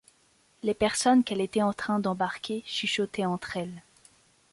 [0.63, 3.83] Les personnes qu’elle était en train d’embarquer, chuchotaient entre elles.